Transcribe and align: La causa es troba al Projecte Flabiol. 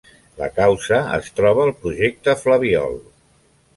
La 0.37 0.47
causa 0.53 1.01
es 1.17 1.29
troba 1.41 1.65
al 1.67 1.73
Projecte 1.83 2.35
Flabiol. 2.43 2.99